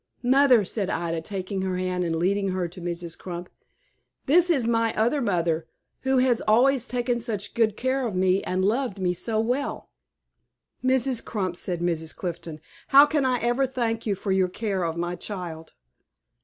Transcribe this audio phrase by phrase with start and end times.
[0.23, 3.15] "Mother," said Ida, taking her hand, and leading her to Mrs.
[3.15, 3.49] Crump,
[4.25, 5.67] "this is my other mother,
[5.99, 9.91] who has always taken such good care of me and loved me so well."
[10.83, 11.23] "Mrs.
[11.23, 12.15] Crump," said Mrs.
[12.15, 15.73] Clifton, "how can I ever thank you for your care of my child?"